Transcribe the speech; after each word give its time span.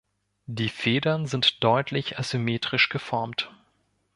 Die 0.47 0.69
Federn 0.69 1.27
sind 1.27 1.63
deutlich 1.63 2.17
asymmetrisch 2.17 2.89
geformt. 2.89 3.51